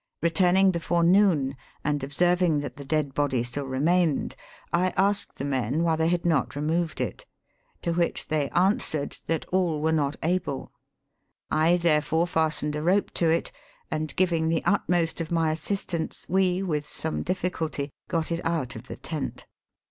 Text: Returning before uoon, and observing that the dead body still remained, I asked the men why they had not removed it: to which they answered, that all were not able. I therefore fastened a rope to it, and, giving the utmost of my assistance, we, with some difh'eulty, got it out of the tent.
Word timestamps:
Returning 0.23 0.71
before 0.71 1.03
uoon, 1.03 1.53
and 1.83 2.03
observing 2.03 2.61
that 2.61 2.75
the 2.77 2.83
dead 2.85 3.13
body 3.13 3.43
still 3.43 3.67
remained, 3.67 4.35
I 4.73 4.93
asked 4.97 5.35
the 5.35 5.45
men 5.45 5.83
why 5.83 5.95
they 5.95 6.07
had 6.07 6.25
not 6.25 6.55
removed 6.55 6.99
it: 6.99 7.27
to 7.83 7.93
which 7.93 8.27
they 8.29 8.49
answered, 8.49 9.17
that 9.27 9.45
all 9.49 9.79
were 9.79 9.91
not 9.91 10.15
able. 10.23 10.71
I 11.51 11.77
therefore 11.77 12.25
fastened 12.25 12.75
a 12.75 12.81
rope 12.81 13.11
to 13.11 13.29
it, 13.29 13.51
and, 13.91 14.15
giving 14.15 14.49
the 14.49 14.65
utmost 14.65 15.21
of 15.21 15.29
my 15.29 15.51
assistance, 15.51 16.25
we, 16.27 16.63
with 16.63 16.87
some 16.87 17.23
difh'eulty, 17.23 17.91
got 18.07 18.31
it 18.31 18.43
out 18.43 18.75
of 18.75 18.87
the 18.87 18.95
tent. 18.97 19.45